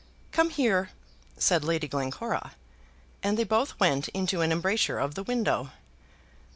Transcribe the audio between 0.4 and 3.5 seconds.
here," said Lady Glencora; and they